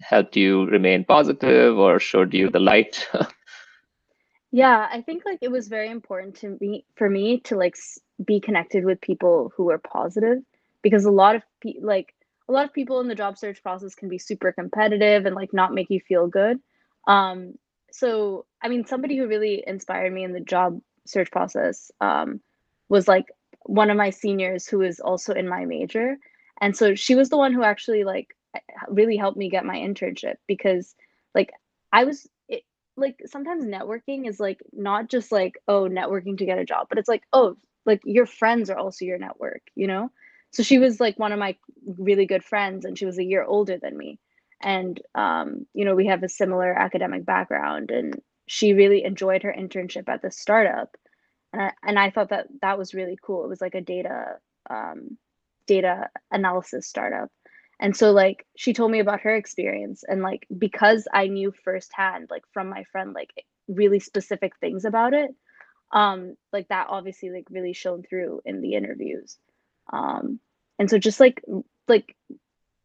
helped 0.00 0.36
you 0.36 0.66
remain 0.66 1.04
positive 1.04 1.76
or 1.76 1.98
showed 1.98 2.32
you 2.32 2.48
the 2.48 2.60
light? 2.60 3.08
yeah, 4.52 4.86
I 4.90 5.02
think 5.02 5.24
like 5.26 5.38
it 5.42 5.50
was 5.50 5.68
very 5.68 5.90
important 5.90 6.36
to 6.36 6.56
me 6.60 6.84
for 6.94 7.10
me 7.10 7.40
to 7.40 7.56
like 7.56 7.76
be 8.24 8.40
connected 8.40 8.84
with 8.84 9.00
people 9.00 9.52
who 9.56 9.64
were 9.64 9.78
positive 9.78 10.38
because 10.88 11.04
a 11.04 11.10
lot 11.10 11.36
of 11.36 11.42
people 11.60 11.86
like 11.86 12.14
a 12.48 12.52
lot 12.52 12.64
of 12.64 12.72
people 12.72 13.00
in 13.00 13.08
the 13.08 13.14
job 13.14 13.36
search 13.36 13.62
process 13.62 13.94
can 13.94 14.08
be 14.08 14.18
super 14.18 14.52
competitive 14.52 15.26
and 15.26 15.34
like 15.34 15.52
not 15.52 15.74
make 15.74 15.90
you 15.90 16.00
feel 16.00 16.26
good. 16.26 16.58
Um, 17.06 17.54
so 17.92 18.46
I 18.62 18.68
mean, 18.68 18.86
somebody 18.86 19.16
who 19.16 19.28
really 19.28 19.62
inspired 19.66 20.12
me 20.12 20.24
in 20.24 20.32
the 20.32 20.40
job 20.40 20.80
search 21.06 21.30
process 21.30 21.90
um, 22.00 22.40
was 22.88 23.06
like 23.06 23.26
one 23.64 23.90
of 23.90 23.96
my 23.96 24.10
seniors 24.10 24.66
who 24.66 24.80
is 24.80 24.98
also 24.98 25.34
in 25.34 25.48
my 25.48 25.66
major, 25.66 26.16
and 26.60 26.76
so 26.76 26.94
she 26.94 27.14
was 27.14 27.28
the 27.28 27.36
one 27.36 27.52
who 27.52 27.62
actually 27.62 28.04
like 28.04 28.28
really 28.88 29.16
helped 29.16 29.36
me 29.36 29.50
get 29.50 29.64
my 29.64 29.76
internship 29.76 30.36
because 30.46 30.94
like 31.34 31.50
I 31.92 32.04
was 32.04 32.26
it, 32.48 32.62
like 32.96 33.20
sometimes 33.26 33.64
networking 33.64 34.26
is 34.26 34.40
like 34.40 34.60
not 34.72 35.10
just 35.10 35.30
like 35.32 35.58
oh 35.68 35.82
networking 35.82 36.38
to 36.38 36.46
get 36.46 36.58
a 36.58 36.64
job, 36.64 36.86
but 36.88 36.98
it's 36.98 37.08
like 37.08 37.24
oh 37.34 37.56
like 37.84 38.00
your 38.04 38.26
friends 38.26 38.70
are 38.70 38.78
also 38.78 39.04
your 39.04 39.18
network, 39.18 39.60
you 39.74 39.86
know 39.86 40.10
so 40.50 40.62
she 40.62 40.78
was 40.78 41.00
like 41.00 41.18
one 41.18 41.32
of 41.32 41.38
my 41.38 41.56
really 41.98 42.26
good 42.26 42.44
friends 42.44 42.84
and 42.84 42.98
she 42.98 43.06
was 43.06 43.18
a 43.18 43.24
year 43.24 43.44
older 43.44 43.78
than 43.78 43.96
me. 43.96 44.18
And 44.60 45.00
um, 45.14 45.66
you 45.74 45.84
know 45.84 45.94
we 45.94 46.06
have 46.06 46.22
a 46.22 46.28
similar 46.28 46.72
academic 46.72 47.24
background 47.24 47.90
and 47.90 48.20
she 48.46 48.72
really 48.72 49.04
enjoyed 49.04 49.42
her 49.42 49.54
internship 49.56 50.08
at 50.08 50.22
the 50.22 50.30
startup. 50.30 50.96
And 51.52 51.62
I, 51.62 51.72
and 51.82 51.98
I 51.98 52.10
thought 52.10 52.30
that 52.30 52.46
that 52.62 52.78
was 52.78 52.94
really 52.94 53.18
cool. 53.22 53.44
It 53.44 53.48
was 53.48 53.60
like 53.60 53.74
a 53.74 53.80
data 53.80 54.38
um, 54.70 55.18
data 55.66 56.08
analysis 56.30 56.88
startup. 56.88 57.30
And 57.80 57.96
so 57.96 58.10
like 58.10 58.44
she 58.56 58.72
told 58.72 58.90
me 58.90 58.98
about 58.98 59.20
her 59.20 59.36
experience 59.36 60.02
and 60.08 60.22
like 60.22 60.46
because 60.58 61.06
i 61.12 61.28
knew 61.28 61.52
firsthand 61.52 62.26
like 62.28 62.42
from 62.52 62.68
my 62.68 62.82
friend 62.90 63.12
like 63.12 63.30
really 63.68 64.00
specific 64.00 64.52
things 64.58 64.84
about 64.84 65.14
it 65.14 65.30
um 65.92 66.34
like 66.52 66.66
that 66.68 66.88
obviously 66.90 67.30
like 67.30 67.46
really 67.50 67.72
shone 67.72 68.02
through 68.02 68.40
in 68.44 68.60
the 68.60 68.74
interviews 68.74 69.38
um, 69.92 70.40
and 70.78 70.88
so 70.88 70.98
just 70.98 71.20
like 71.20 71.42
like 71.86 72.16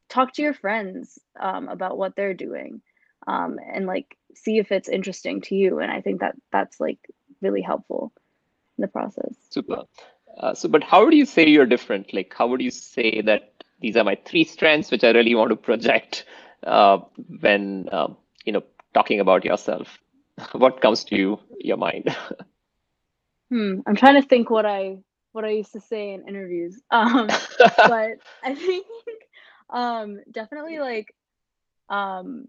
talk 0.09 0.33
to 0.33 0.41
your 0.41 0.53
friends 0.53 1.19
um, 1.39 1.67
about 1.67 1.97
what 1.97 2.15
they're 2.15 2.33
doing 2.33 2.81
um, 3.27 3.57
and 3.73 3.85
like 3.85 4.17
see 4.35 4.57
if 4.57 4.71
it's 4.71 4.89
interesting 4.89 5.41
to 5.41 5.55
you 5.55 5.79
and 5.79 5.91
i 5.91 6.01
think 6.01 6.21
that 6.21 6.35
that's 6.51 6.79
like 6.79 6.99
really 7.41 7.61
helpful 7.61 8.11
in 8.77 8.81
the 8.81 8.87
process. 8.87 9.35
Super. 9.49 9.83
Uh, 10.37 10.53
so 10.55 10.67
but 10.67 10.83
how 10.83 11.05
would 11.05 11.13
you 11.13 11.25
say 11.25 11.47
you're 11.47 11.65
different? 11.65 12.13
Like 12.13 12.33
how 12.35 12.47
would 12.47 12.61
you 12.61 12.71
say 12.71 13.21
that 13.21 13.51
these 13.79 13.95
are 13.97 14.03
my 14.03 14.17
three 14.25 14.45
strengths 14.45 14.89
which 14.91 15.03
i 15.03 15.11
really 15.11 15.35
want 15.35 15.49
to 15.49 15.55
project 15.55 16.25
uh, 16.65 16.99
when 17.41 17.89
um, 17.91 18.17
you 18.45 18.53
know 18.53 18.63
talking 18.93 19.19
about 19.19 19.45
yourself? 19.45 19.99
What 20.53 20.81
comes 20.81 21.03
to 21.05 21.15
you 21.15 21.39
your 21.59 21.77
mind? 21.77 22.15
Hmm 23.49 23.81
i'm 23.85 23.95
trying 23.95 24.19
to 24.19 24.27
think 24.27 24.49
what 24.49 24.65
i 24.65 24.97
what 25.33 25.43
I 25.43 25.49
used 25.49 25.73
to 25.73 25.81
say 25.81 26.13
in 26.13 26.27
interviews. 26.27 26.81
Um, 26.91 27.27
but 27.27 28.17
I 28.43 28.55
think 28.55 28.85
um, 29.69 30.21
definitely 30.31 30.79
like 30.79 31.13
um, 31.89 32.47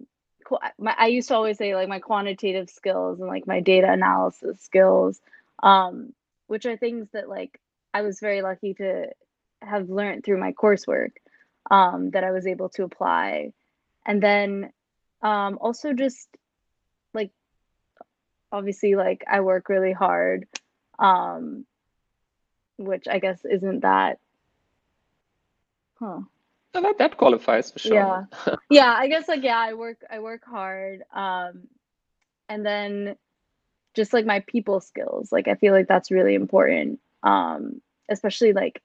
my, 0.79 0.95
I 0.97 1.07
used 1.09 1.29
to 1.29 1.35
always 1.35 1.59
say 1.59 1.75
like 1.75 1.89
my 1.89 1.99
quantitative 1.99 2.71
skills 2.71 3.19
and 3.19 3.29
like 3.29 3.47
my 3.47 3.61
data 3.61 3.91
analysis 3.91 4.61
skills, 4.61 5.21
um, 5.63 6.13
which 6.47 6.67
are 6.67 6.77
things 6.77 7.09
that 7.13 7.29
like 7.29 7.59
I 7.93 8.03
was 8.03 8.21
very 8.21 8.43
lucky 8.43 8.75
to 8.75 9.09
have 9.63 9.89
learned 9.89 10.25
through 10.25 10.39
my 10.39 10.53
coursework 10.53 11.13
um, 11.71 12.11
that 12.11 12.25
I 12.25 12.33
was 12.33 12.47
able 12.47 12.69
to 12.71 12.85
apply. 12.85 13.53
And 14.07 14.23
then 14.23 14.71
um, 15.23 15.59
also 15.61 15.95
just 15.95 16.29
like 17.15 17.31
obviously 18.53 18.95
like 18.95 19.25
I 19.31 19.41
work 19.41 19.69
really 19.69 19.93
hard. 19.93 20.47
Um, 20.99 21.65
which 22.77 23.07
I 23.09 23.19
guess 23.19 23.45
isn't 23.45 23.81
that. 23.81 24.19
Huh. 25.99 26.21
that 26.73 26.99
that 26.99 27.17
qualifies 27.17 27.71
for 27.71 27.79
sure. 27.79 27.95
Yeah, 27.95 28.55
yeah. 28.71 28.95
I 28.97 29.09
guess 29.09 29.29
like 29.29 29.43
yeah, 29.43 29.59
I 29.59 29.75
work 29.75 29.99
I 30.11 30.19
work 30.21 30.45
hard, 30.45 31.03
um, 31.13 31.69
and 32.49 32.65
then 32.65 33.17
just 33.95 34.13
like 34.13 34.27
my 34.27 34.41
people 34.41 34.81
skills. 34.81 35.31
Like 35.33 35.49
I 35.49 35.55
feel 35.55 35.73
like 35.73 35.89
that's 35.89 36.11
really 36.11 36.35
important, 36.35 37.01
um, 37.23 37.81
especially 38.09 38.53
like 38.53 38.83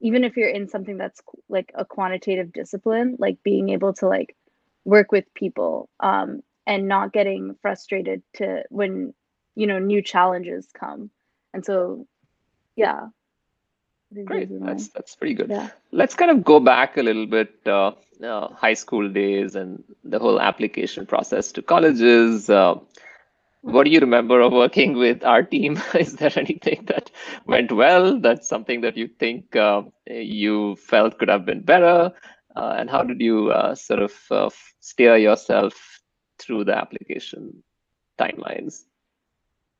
even 0.00 0.24
if 0.24 0.36
you're 0.36 0.48
in 0.48 0.68
something 0.68 0.96
that's 0.96 1.20
like 1.48 1.72
a 1.74 1.84
quantitative 1.84 2.52
discipline, 2.52 3.16
like 3.18 3.42
being 3.42 3.70
able 3.70 3.92
to 3.94 4.08
like 4.08 4.36
work 4.84 5.10
with 5.12 5.32
people 5.34 5.88
um, 6.00 6.42
and 6.66 6.88
not 6.88 7.12
getting 7.12 7.56
frustrated 7.62 8.22
to 8.34 8.62
when 8.70 9.14
you 9.54 9.66
know 9.66 9.78
new 9.78 10.02
challenges 10.02 10.68
come. 10.72 11.10
And 11.54 11.64
so, 11.64 12.06
yeah, 12.76 13.08
Great, 14.24 14.48
that's 14.64 14.88
that's 14.88 15.14
pretty 15.14 15.34
good. 15.34 15.50
Yeah. 15.50 15.68
Let's 15.92 16.14
kind 16.14 16.30
of 16.30 16.44
go 16.44 16.60
back 16.60 16.96
a 16.96 17.02
little 17.02 17.26
bit, 17.26 17.54
uh, 17.66 17.92
uh, 18.22 18.48
high 18.54 18.74
school 18.74 19.08
days 19.08 19.54
and 19.54 19.82
the 20.04 20.18
whole 20.18 20.40
application 20.40 21.06
process 21.06 21.52
to 21.52 21.62
colleges. 21.62 22.48
Uh, 22.48 22.76
what 23.62 23.84
do 23.84 23.90
you 23.90 24.00
remember 24.00 24.40
of 24.40 24.52
working 24.52 24.96
with 25.04 25.24
our 25.24 25.42
team? 25.42 25.80
Is 25.94 26.14
there 26.14 26.32
anything 26.36 26.84
that 26.86 27.10
went 27.46 27.72
well? 27.72 28.18
That's 28.18 28.48
something 28.48 28.80
that 28.82 28.96
you 28.96 29.08
think 29.08 29.54
uh, 29.56 29.82
you 30.06 30.76
felt 30.76 31.18
could 31.18 31.28
have 31.28 31.44
been 31.44 31.62
better? 31.62 32.12
Uh, 32.54 32.74
and 32.78 32.88
how 32.88 33.02
did 33.02 33.20
you 33.20 33.50
uh, 33.50 33.74
sort 33.74 34.00
of 34.00 34.54
steer 34.80 35.16
yourself 35.16 36.00
through 36.38 36.64
the 36.64 36.76
application 36.76 37.62
timelines? 38.18 38.84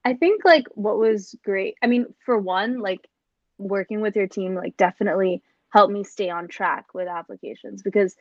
I 0.04 0.14
think 0.14 0.44
like 0.44 0.66
what 0.74 0.98
was 0.98 1.34
great. 1.44 1.74
I 1.82 1.86
mean, 1.86 2.06
for 2.24 2.38
one, 2.38 2.78
like 2.80 3.08
working 3.58 4.00
with 4.00 4.16
your 4.16 4.26
team 4.26 4.54
like 4.54 4.76
definitely 4.76 5.42
helped 5.70 5.92
me 5.92 6.04
stay 6.04 6.30
on 6.30 6.48
track 6.48 6.94
with 6.94 7.08
applications 7.08 7.82
because 7.82 8.16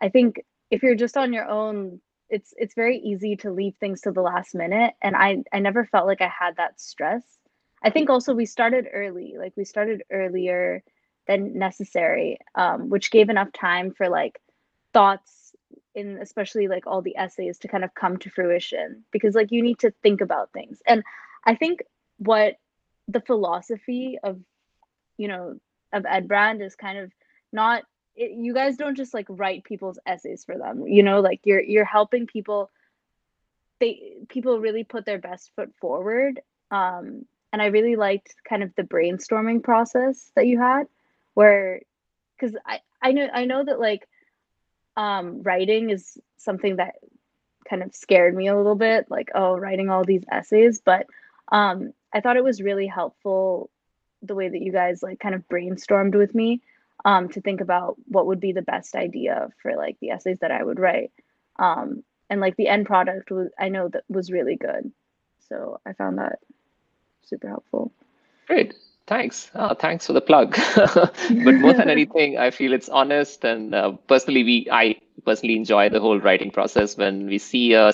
I 0.00 0.08
think 0.08 0.44
if 0.70 0.82
you're 0.82 0.94
just 0.94 1.16
on 1.16 1.32
your 1.32 1.48
own 1.48 2.00
it's 2.30 2.54
it's 2.56 2.74
very 2.74 2.98
easy 2.98 3.36
to 3.36 3.50
leave 3.50 3.76
things 3.76 4.02
to 4.02 4.10
the 4.10 4.22
last 4.22 4.54
minute 4.54 4.94
and 5.02 5.14
I 5.14 5.42
I 5.52 5.58
never 5.58 5.84
felt 5.84 6.06
like 6.06 6.22
I 6.22 6.28
had 6.28 6.56
that 6.56 6.80
stress. 6.80 7.22
I 7.82 7.90
think 7.90 8.08
also 8.08 8.34
we 8.34 8.46
started 8.46 8.88
early, 8.92 9.34
like 9.38 9.52
we 9.56 9.64
started 9.64 10.02
earlier 10.10 10.82
than 11.26 11.58
necessary, 11.58 12.38
um, 12.54 12.88
which 12.88 13.10
gave 13.10 13.28
enough 13.28 13.52
time 13.52 13.92
for 13.92 14.08
like 14.08 14.40
thoughts 14.94 15.54
in 15.94 16.18
especially 16.20 16.66
like 16.66 16.86
all 16.86 17.02
the 17.02 17.16
essays 17.16 17.58
to 17.58 17.68
kind 17.68 17.84
of 17.84 17.94
come 17.94 18.16
to 18.18 18.30
fruition 18.30 19.04
because 19.12 19.34
like 19.34 19.52
you 19.52 19.62
need 19.62 19.78
to 19.80 19.92
think 20.02 20.20
about 20.20 20.52
things. 20.52 20.80
And 20.86 21.04
I 21.44 21.54
think 21.54 21.82
what 22.18 22.56
the 23.06 23.20
philosophy 23.20 24.18
of 24.22 24.40
you 25.16 25.28
know 25.28 25.58
of 25.92 26.06
ed 26.06 26.28
brand 26.28 26.62
is 26.62 26.74
kind 26.74 26.98
of 26.98 27.12
not 27.52 27.82
it, 28.16 28.32
you 28.32 28.54
guys 28.54 28.76
don't 28.76 28.96
just 28.96 29.14
like 29.14 29.26
write 29.28 29.64
people's 29.64 29.98
essays 30.06 30.44
for 30.44 30.56
them 30.56 30.86
you 30.86 31.02
know 31.02 31.20
like 31.20 31.40
you're 31.44 31.62
you're 31.62 31.84
helping 31.84 32.26
people 32.26 32.70
they 33.80 34.14
people 34.28 34.60
really 34.60 34.84
put 34.84 35.04
their 35.04 35.18
best 35.18 35.50
foot 35.56 35.72
forward 35.80 36.40
um 36.70 37.24
and 37.52 37.62
i 37.62 37.66
really 37.66 37.96
liked 37.96 38.34
kind 38.48 38.62
of 38.62 38.74
the 38.76 38.82
brainstorming 38.82 39.62
process 39.62 40.30
that 40.36 40.46
you 40.46 40.58
had 40.58 40.84
where 41.34 41.80
because 42.38 42.56
i 42.66 42.80
i 43.02 43.12
know 43.12 43.28
i 43.32 43.44
know 43.44 43.64
that 43.64 43.80
like 43.80 44.08
um 44.96 45.42
writing 45.42 45.90
is 45.90 46.18
something 46.36 46.76
that 46.76 46.96
kind 47.68 47.82
of 47.82 47.94
scared 47.94 48.34
me 48.34 48.48
a 48.48 48.56
little 48.56 48.74
bit 48.74 49.06
like 49.10 49.30
oh 49.34 49.56
writing 49.56 49.90
all 49.90 50.04
these 50.04 50.24
essays 50.30 50.80
but 50.84 51.06
um 51.50 51.92
i 52.12 52.20
thought 52.20 52.36
it 52.36 52.44
was 52.44 52.62
really 52.62 52.86
helpful 52.86 53.70
the 54.26 54.34
way 54.34 54.48
that 54.48 54.60
you 54.60 54.72
guys 54.72 55.02
like 55.02 55.20
kind 55.20 55.34
of 55.34 55.48
brainstormed 55.48 56.14
with 56.14 56.34
me 56.34 56.60
um, 57.04 57.28
to 57.30 57.40
think 57.40 57.60
about 57.60 57.96
what 58.06 58.26
would 58.26 58.40
be 58.40 58.52
the 58.52 58.62
best 58.62 58.94
idea 58.94 59.48
for 59.62 59.76
like 59.76 59.98
the 60.00 60.10
essays 60.10 60.38
that 60.40 60.50
I 60.50 60.62
would 60.62 60.78
write. 60.78 61.12
Um, 61.58 62.02
and 62.30 62.40
like 62.40 62.56
the 62.56 62.68
end 62.68 62.86
product 62.86 63.30
was 63.30 63.50
I 63.58 63.68
know 63.68 63.88
that 63.88 64.04
was 64.08 64.30
really 64.30 64.56
good. 64.56 64.90
So 65.48 65.80
I 65.86 65.92
found 65.92 66.18
that 66.18 66.38
super 67.22 67.48
helpful. 67.48 67.92
Great. 68.46 68.74
Thanks. 69.06 69.50
Oh, 69.54 69.74
thanks 69.74 70.06
for 70.06 70.14
the 70.14 70.20
plug. 70.20 70.56
but 70.76 71.54
more 71.54 71.74
than 71.74 71.90
anything, 71.98 72.38
I 72.38 72.50
feel 72.50 72.72
it's 72.72 72.88
honest. 72.88 73.44
And 73.44 73.74
uh, 73.74 73.92
personally, 74.08 74.44
we 74.44 74.68
I 74.70 74.96
personally 75.24 75.56
enjoy 75.56 75.90
the 75.90 76.00
whole 76.00 76.18
writing 76.18 76.50
process 76.50 76.96
when 76.96 77.26
we 77.26 77.38
see 77.38 77.74
a 77.74 77.92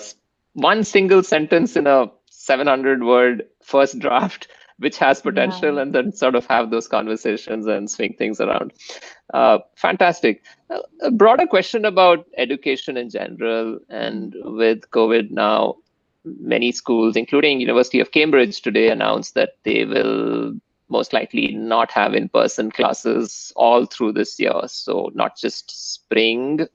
one 0.53 0.85
single 0.85 1.23
sentence 1.23 1.77
in 1.77 1.87
a 1.87 2.11
700 2.31 3.03
word 3.03 3.47
first 3.63 3.99
draft 3.99 4.49
which 4.81 4.99
has 4.99 5.21
potential 5.21 5.77
yeah. 5.77 5.83
and 5.83 5.95
then 5.95 6.13
sort 6.13 6.35
of 6.35 6.47
have 6.47 6.71
those 6.71 6.89
conversations 6.89 7.67
and 7.67 7.91
swing 7.91 8.15
things 8.19 8.41
around. 8.41 8.73
Uh, 9.33 9.59
fantastic. 9.77 10.43
A 11.03 11.11
broader 11.11 11.47
question 11.47 11.85
about 11.85 12.27
education 12.37 12.97
in 12.97 13.11
general 13.11 13.79
and 13.89 14.35
with 14.45 14.91
covid 14.91 15.31
now 15.31 15.77
many 16.25 16.71
schools 16.73 17.17
including 17.17 17.61
university 17.61 18.01
of 18.01 18.11
cambridge 18.11 18.61
today 18.61 18.91
announced 18.91 19.35
that 19.35 19.57
they 19.65 19.85
will 19.85 20.55
most 20.91 21.13
likely 21.13 21.55
not 21.55 21.91
have 21.93 22.15
in-person 22.15 22.71
classes 22.71 23.53
all 23.57 23.87
through 23.87 24.13
this 24.13 24.39
year. 24.41 24.61
So 24.67 25.11
not 25.15 25.37
just 25.37 25.95
spring 25.95 26.67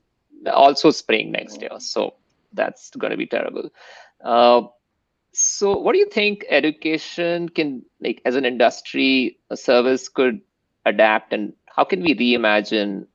also 0.52 0.90
spring 0.90 1.32
next 1.32 1.60
year. 1.60 1.78
So 1.78 2.14
that's 2.52 2.90
going 2.90 3.10
to 3.10 3.16
be 3.16 3.26
terrible. 3.26 3.70
Uh, 4.22 4.62
so 5.38 5.76
what 5.76 5.92
do 5.92 5.98
you 5.98 6.08
think 6.08 6.46
education 6.48 7.50
can 7.50 7.84
like 8.00 8.22
as 8.24 8.36
an 8.36 8.46
industry 8.46 9.38
a 9.50 9.56
service 9.56 10.08
could 10.08 10.40
adapt 10.86 11.34
and 11.34 11.52
how 11.66 11.84
can 11.84 12.00
we 12.00 12.14
reimagine 12.14 13.06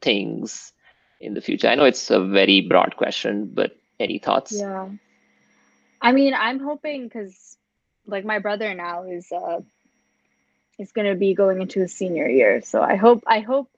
things 0.00 0.72
in 1.20 1.34
the 1.34 1.40
future? 1.40 1.66
I 1.66 1.74
know 1.74 1.84
it's 1.84 2.08
a 2.08 2.24
very 2.24 2.60
broad 2.60 2.94
question 2.96 3.50
but 3.52 3.76
any 3.98 4.20
thoughts? 4.20 4.52
Yeah. 4.52 4.90
I 6.00 6.12
mean 6.12 6.34
i'm 6.34 6.60
hoping 6.60 7.02
because 7.02 7.58
like 8.06 8.24
my 8.24 8.38
brother 8.38 8.72
now 8.72 9.02
is 9.02 9.32
uh 9.32 9.58
is 10.78 10.92
going 10.92 11.08
to 11.08 11.16
be 11.16 11.34
going 11.34 11.60
into 11.60 11.80
his 11.80 11.92
senior 11.92 12.28
year. 12.28 12.62
So 12.62 12.80
i 12.80 12.94
hope 12.94 13.24
i 13.26 13.40
hope 13.40 13.68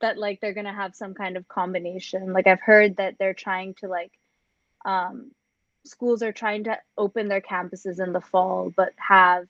that 0.00 0.16
like 0.16 0.40
they're 0.40 0.54
going 0.54 0.64
to 0.64 0.72
have 0.72 0.96
some 0.96 1.12
kind 1.12 1.36
of 1.36 1.46
combination. 1.48 2.32
Like 2.32 2.46
i've 2.46 2.62
heard 2.62 2.96
that 2.96 3.16
they're 3.18 3.34
trying 3.34 3.74
to 3.80 3.88
like 3.88 4.12
um 4.86 5.32
schools 5.84 6.22
are 6.22 6.32
trying 6.32 6.64
to 6.64 6.78
open 6.96 7.28
their 7.28 7.40
campuses 7.40 8.02
in 8.02 8.12
the 8.12 8.20
fall, 8.20 8.72
but 8.74 8.92
have 8.96 9.46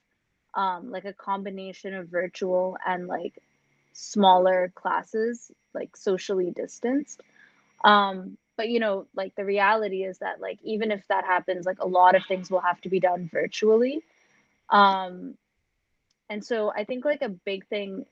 um, 0.55 0.91
like 0.91 1.05
a 1.05 1.13
combination 1.13 1.95
of 1.95 2.09
virtual 2.09 2.77
and 2.87 3.07
like 3.07 3.39
smaller 3.93 4.73
classes, 4.75 5.51
like 5.75 5.97
socially 5.97 6.51
distanced. 6.51 7.21
Um, 7.85 8.37
but 8.57 8.69
you 8.69 8.81
know, 8.81 9.07
like 9.15 9.35
the 9.37 9.45
reality 9.45 10.03
is 10.05 10.19
that 10.19 10.41
like 10.41 10.59
even 10.63 10.91
if 10.91 11.03
that 11.09 11.25
happens, 11.25 11.67
like 11.67 11.81
a 11.81 11.87
lot 11.87 12.15
of 12.15 12.25
things 12.27 12.51
will 12.51 12.61
have 12.61 12.81
to 12.83 12.89
be 12.89 13.01
done 13.01 13.29
virtually. 13.33 14.03
Um, 14.69 15.35
and 16.29 16.45
so 16.45 16.71
I 16.71 16.85
think 16.85 17.05
like 17.05 17.23
a 17.23 17.29
big 17.29 17.67
thing 17.67 18.07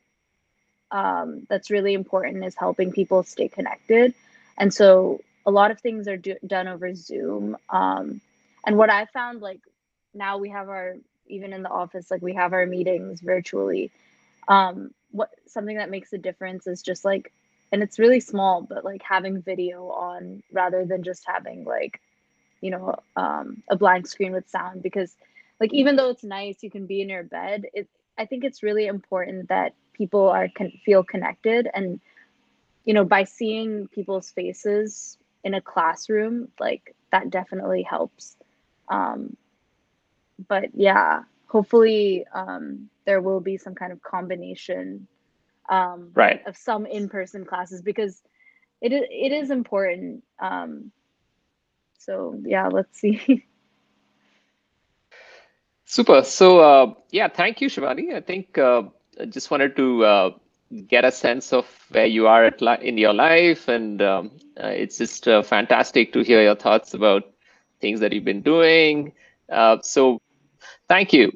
um, 0.91 1.47
that's 1.49 1.71
really 1.71 1.95
important 1.95 2.45
is 2.45 2.55
helping 2.55 2.93
people 2.93 3.23
stay 3.23 3.49
connected. 3.49 4.15
And 4.57 4.73
so 4.73 5.21
a 5.49 5.51
lot 5.51 5.71
of 5.71 5.81
things 5.81 6.07
are 6.09 6.19
do- 6.19 6.37
done 6.47 6.69
over 6.69 6.95
Zoom. 6.95 7.57
Um, 7.71 8.21
and 8.67 8.77
what 8.77 8.91
I 8.91 9.07
found, 9.07 9.41
like 9.41 9.63
now 10.13 10.37
we 10.37 10.51
have 10.51 10.69
our 10.69 10.97
even 11.27 11.55
in 11.55 11.63
the 11.63 11.71
office, 11.71 12.11
like 12.11 12.21
we 12.21 12.35
have 12.35 12.53
our 12.53 12.67
meetings 12.67 13.23
virtually. 13.23 13.91
Um, 14.47 14.91
what 15.11 15.31
something 15.47 15.79
that 15.79 15.91
makes 15.91 16.13
a 16.13 16.19
difference 16.19 16.67
is 16.67 16.83
just 16.83 17.03
like, 17.03 17.33
and 17.73 17.83
it's 17.83 17.99
really 17.99 18.21
small, 18.21 18.61
but 18.61 18.85
like 18.85 19.03
having 19.03 19.41
video 19.41 19.89
on 19.89 20.43
rather 20.53 20.85
than 20.85 21.03
just 21.03 21.25
having 21.27 21.65
like, 21.65 21.99
you 22.61 22.71
know, 22.71 22.97
um, 23.17 23.63
a 23.71 23.77
blank 23.77 24.07
screen 24.07 24.33
with 24.33 24.51
sound. 24.51 24.83
Because 24.83 25.17
like 25.61 25.73
even 25.73 25.97
though 25.97 26.11
it's 26.11 26.25
nice, 26.25 26.63
you 26.63 26.71
can 26.71 26.85
be 26.85 27.01
in 27.01 27.09
your 27.09 27.25
bed. 27.25 27.65
It 27.73 27.89
I 28.19 28.27
think 28.27 28.45
it's 28.45 28.63
really 28.63 28.87
important 28.87 29.49
that 29.49 29.73
people 29.95 30.29
are 30.29 30.49
can 30.55 30.73
feel 30.85 31.03
connected 31.03 31.69
and 31.73 32.01
you 32.85 32.93
know 32.93 33.05
by 33.05 33.25
seeing 33.25 33.89
people's 33.89 34.31
faces 34.31 35.17
in 35.49 35.55
a 35.55 35.61
classroom, 35.63 36.49
like 36.61 36.95
that 37.11 37.31
definitely 37.31 37.83
helps. 37.83 38.37
Um, 38.89 39.35
but 40.47 40.67
yeah, 40.75 41.23
hopefully 41.47 42.27
um, 42.35 42.91
there 43.07 43.23
will 43.23 43.41
be 43.41 43.57
some 43.57 43.75
kind 43.75 43.93
of 43.93 44.03
combination 44.03 45.09
um, 45.71 46.11
right. 46.15 46.47
of 46.47 46.55
some 46.57 46.85
in-person 46.85 47.47
classes 47.47 47.81
because 47.81 48.23
it 48.83 48.93
is 48.93 49.05
it 49.11 49.33
is 49.33 49.51
important. 49.51 50.23
Um, 50.39 50.93
so 51.99 52.39
yeah, 52.45 52.69
let's 52.69 53.01
see. 53.01 53.47
Super. 55.87 56.23
So 56.23 56.61
uh, 56.61 56.95
yeah, 57.11 57.29
thank 57.29 57.63
you, 57.63 57.69
Shivani. 57.69 58.15
I 58.15 58.21
think 58.21 58.59
uh, 58.59 58.83
I 59.19 59.25
just 59.25 59.51
wanted 59.51 59.75
to 59.77 60.05
uh, 60.05 60.31
get 60.89 61.05
a 61.05 61.11
sense 61.11 61.53
of 61.53 61.67
where 61.91 62.07
you 62.07 62.27
are 62.27 62.45
at 62.45 62.61
li- 62.61 62.79
in 62.83 62.99
your 62.99 63.15
life 63.15 63.69
and 63.69 64.01
um, 64.03 64.31
uh, 64.63 64.69
it's 64.69 64.99
just 64.99 65.27
uh, 65.29 65.43
fantastic 65.43 66.13
to 66.13 66.21
hear 66.23 66.43
your 66.43 66.55
thoughts 66.57 66.95
about 66.95 67.25
things 67.81 68.01
that 68.01 68.13
you've 68.13 68.25
been 68.25 68.43
doing. 68.43 69.13
Uh, 69.51 69.79
so 69.83 70.21
thank 70.89 71.13
you 71.13 71.31